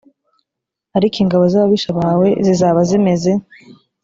[0.97, 3.31] ariko ingabo z ababisha bawe zizaba zimeze